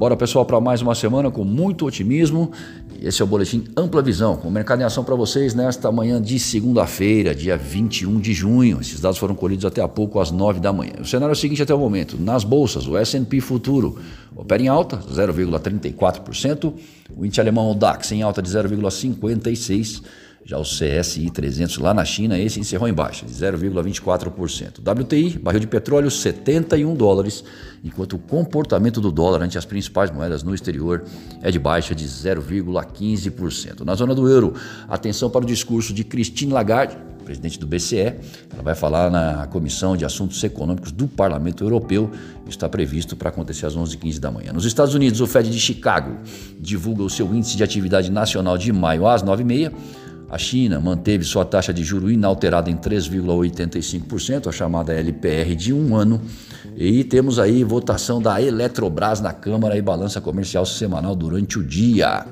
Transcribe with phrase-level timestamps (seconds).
[0.00, 2.50] Bora pessoal para mais uma semana com muito otimismo.
[3.02, 6.38] Esse é o boletim Ampla Visão, com mercado em ação para vocês nesta manhã de
[6.38, 8.80] segunda-feira, dia 21 de junho.
[8.80, 10.94] Esses dados foram colhidos até há pouco às 9 da manhã.
[11.00, 13.98] O cenário é o seguinte até o momento: nas bolsas, o S&P futuro
[14.34, 16.72] opera em alta, 0,34%,
[17.14, 20.02] o índice alemão o DAX em alta de 0,56%.
[20.44, 24.80] Já o CSI 300 lá na China, esse encerrou em baixa, de 0,24%.
[24.80, 27.44] WTI, barril de petróleo, 71 dólares,
[27.84, 31.04] enquanto o comportamento do dólar ante as principais moedas no exterior
[31.42, 33.84] é de baixa de 0,15%.
[33.84, 34.54] Na zona do euro,
[34.88, 36.96] atenção para o discurso de Christine Lagarde,
[37.30, 38.14] presidente do BCE.
[38.52, 42.10] Ela vai falar na Comissão de Assuntos Econômicos do Parlamento Europeu.
[42.48, 44.52] Está previsto para acontecer às 11h15 da manhã.
[44.52, 46.16] Nos Estados Unidos, o Fed de Chicago
[46.58, 49.72] divulga o seu índice de atividade nacional de maio às 9h30.
[50.30, 55.96] A China manteve sua taxa de juro inalterada em 3,85%, a chamada LPR de um
[55.96, 56.20] ano.
[56.76, 62.24] E temos aí votação da Eletrobras na Câmara e balança comercial semanal durante o dia.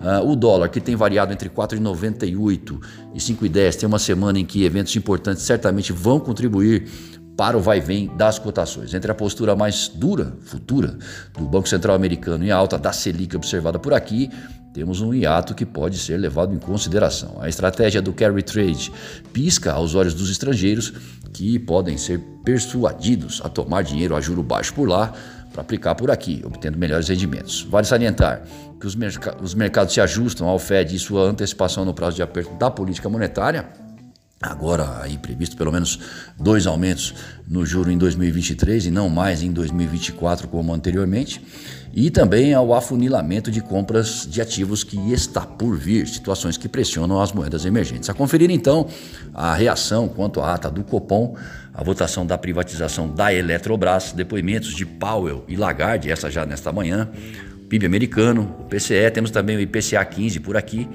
[0.00, 2.80] Uh, o dólar, que tem variado entre 4,98
[3.14, 6.88] e 5,10, tem uma semana em que eventos importantes certamente vão contribuir
[7.36, 8.92] para o vai-vem das cotações.
[8.94, 10.98] Entre a postura mais dura, futura,
[11.36, 14.30] do Banco Central Americano e a alta da Selic observada por aqui,
[14.72, 17.38] temos um hiato que pode ser levado em consideração.
[17.40, 18.92] A estratégia do carry trade
[19.32, 20.92] pisca aos olhos dos estrangeiros
[21.32, 25.12] que podem ser persuadidos a tomar dinheiro a juro baixo por lá
[25.52, 27.62] para aplicar por aqui, obtendo melhores rendimentos.
[27.68, 28.42] Vale salientar
[28.78, 32.22] que os, merc os mercados se ajustam ao Fed e sua antecipação no prazo de
[32.22, 33.66] aperto da política monetária
[34.42, 35.98] Agora aí previsto pelo menos
[36.38, 37.14] dois aumentos
[37.46, 41.44] no juro em 2023 e não mais em 2024 como anteriormente,
[41.92, 47.20] e também ao afunilamento de compras de ativos que está por vir, situações que pressionam
[47.20, 48.08] as moedas emergentes.
[48.08, 48.88] A conferir então
[49.34, 51.36] a reação quanto à ata do Copom,
[51.74, 57.10] a votação da privatização da Eletrobras, depoimentos de Powell e Lagarde, essa já nesta manhã,
[57.70, 60.88] PIB americano, o PCE, temos também o IPCA 15 por aqui,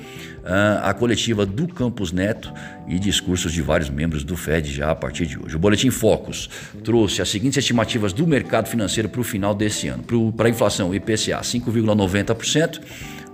[0.44, 2.54] ah, a coletiva do Campos Neto
[2.86, 5.56] e discursos de vários membros do Fed já a partir de hoje.
[5.56, 6.50] O Boletim Focus
[6.84, 10.04] trouxe as seguintes estimativas do mercado financeiro para o final desse ano.
[10.36, 12.82] Para a inflação, o IPCA 5,90%,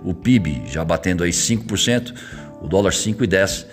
[0.04, 2.14] o PIB já batendo aí 5%,
[2.62, 3.66] o dólar 5,10%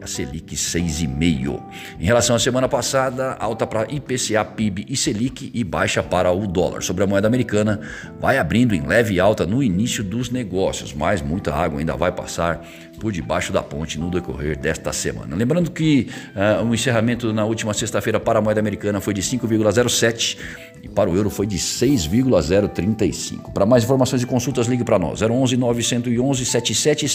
[0.00, 1.62] a Selic 6,5.
[1.98, 6.46] Em relação à semana passada, alta para IPCA, PIB e Selic e baixa para o
[6.46, 6.82] dólar.
[6.82, 7.80] Sobre a moeda americana,
[8.20, 12.64] vai abrindo em leve alta no início dos negócios, mas muita água ainda vai passar
[12.98, 15.36] por debaixo da ponte no decorrer desta semana.
[15.36, 20.38] Lembrando que uh, o encerramento na última sexta-feira para a moeda americana foi de 5,07
[20.82, 23.52] e para o euro foi de 6,035.
[23.52, 27.06] Para mais informações e consultas, ligue para nós 011 911 77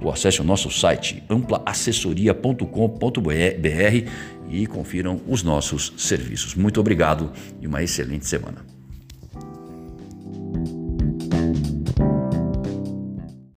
[0.00, 4.10] ou acesse o nosso site amplaassessoria.com.br
[4.50, 6.54] e confiram os nossos serviços.
[6.54, 8.77] Muito obrigado e uma excelente semana.